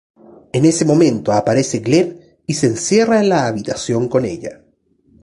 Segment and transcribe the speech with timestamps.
[0.57, 2.17] En ese momento aparece Gleb
[2.47, 4.63] y se encierra en la habitación con ella.